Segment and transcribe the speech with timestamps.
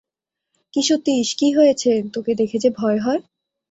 [0.73, 3.21] কী সতীশ, কী হয়েছে, তোকে দেখে যে ভয় হয়।